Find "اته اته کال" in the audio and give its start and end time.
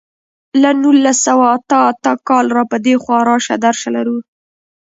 1.57-2.45